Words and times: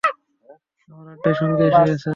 আমার 0.89 1.05
আড্ডার 1.13 1.33
সঙ্গী 1.39 1.63
এসে 1.63 1.81
গেছে! 1.87 2.07